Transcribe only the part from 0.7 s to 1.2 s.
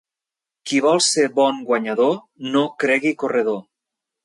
vol